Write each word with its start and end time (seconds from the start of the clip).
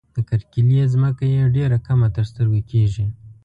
د 0.15 0.17
کرکيلې 0.29 0.81
ځمکه 0.93 1.25
یې 1.33 1.43
ډېره 1.55 1.77
کمه 1.87 2.07
تر 2.15 2.23
سترګو 2.31 2.59
کيږي. 2.71 3.05